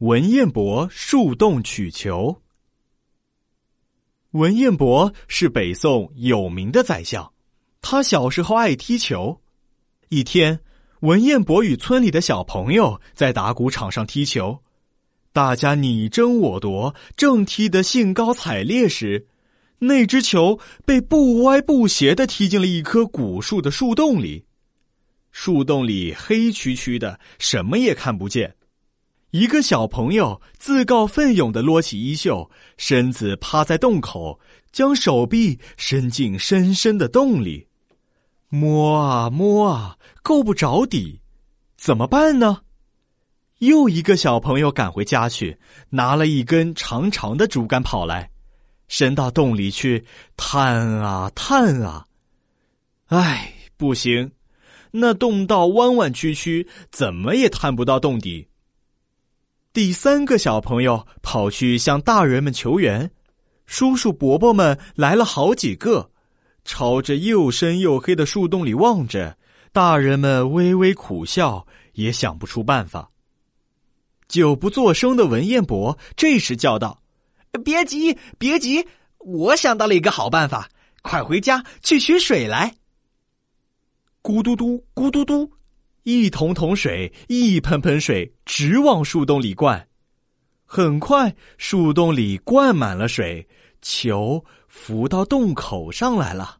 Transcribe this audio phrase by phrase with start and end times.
[0.00, 2.40] 文彦博树洞取球。
[4.30, 7.30] 文彦博是北宋有名的宰相，
[7.82, 9.42] 他小时候爱踢球。
[10.08, 10.60] 一天，
[11.00, 14.60] 文彦博与村里的小朋友在打谷场上踢球，
[15.34, 19.26] 大家你争我夺，正踢得兴高采烈时，
[19.80, 24.46] 那只球被不歪不斜的踢进了一棵古树的树洞里。
[25.30, 28.56] 树洞里黑黢黢的，什么也看不见。
[29.30, 34.40] 一个小朋友自告奋勇的撸起衣袖，身子趴在洞口，
[34.72, 37.68] 将手臂伸进深深的洞里，
[38.48, 41.20] 摸啊摸啊，够不着底，
[41.76, 42.62] 怎么办呢？
[43.58, 45.56] 又一个小朋友赶回家去，
[45.90, 48.28] 拿了一根长长的竹竿跑来，
[48.88, 50.04] 伸到洞里去
[50.36, 52.04] 探啊探啊，
[53.06, 54.32] 唉，不行，
[54.90, 58.49] 那洞道弯弯曲曲，怎么也探不到洞底。
[59.72, 63.08] 第三个小朋友跑去向大人们求援，
[63.66, 66.10] 叔叔伯伯们来了好几个，
[66.64, 69.38] 朝着又深又黑的树洞里望着。
[69.72, 73.08] 大人们微微苦笑，也想不出办法。
[74.26, 77.00] 久不作声的文彦博这时叫道
[77.64, 78.84] ：“别急，别急，
[79.18, 80.68] 我想到了一个好办法，
[81.02, 82.74] 快回家去取水来。”
[84.20, 85.48] 咕嘟嘟，咕嘟嘟。
[86.04, 89.88] 一桶桶水，一盆盆水，直往树洞里灌。
[90.64, 93.46] 很快，树洞里灌满了水，
[93.82, 96.59] 球浮到洞口上来了。